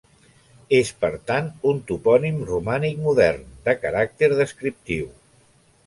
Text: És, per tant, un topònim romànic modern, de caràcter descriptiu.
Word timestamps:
És, 0.77 0.89
per 1.03 1.11
tant, 1.31 1.51
un 1.73 1.83
topònim 1.91 2.41
romànic 2.53 2.99
modern, 3.05 3.47
de 3.69 3.79
caràcter 3.87 4.35
descriptiu. 4.43 5.11